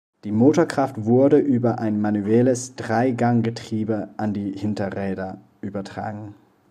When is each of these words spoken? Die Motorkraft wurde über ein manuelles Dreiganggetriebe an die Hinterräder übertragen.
Die 0.23 0.31
Motorkraft 0.31 0.95
wurde 1.05 1.37
über 1.37 1.77
ein 1.77 2.01
manuelles 2.01 2.75
Dreiganggetriebe 2.75 4.09
an 4.17 4.33
die 4.33 4.51
Hinterräder 4.51 5.39
übertragen. 5.61 6.33